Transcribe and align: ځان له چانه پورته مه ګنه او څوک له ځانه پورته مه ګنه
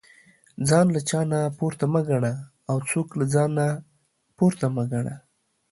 ځان 0.67 0.85
له 0.95 1.01
چانه 1.09 1.39
پورته 1.57 1.85
مه 1.93 2.01
ګنه 2.07 2.33
او 2.69 2.77
څوک 2.89 3.07
له 3.19 3.25
ځانه 3.33 3.67
پورته 4.37 4.67
مه 4.75 4.83
ګنه 4.91 5.15